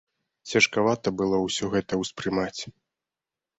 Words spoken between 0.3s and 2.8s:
Цяжкавата было ўсё гэта ўспрымаць.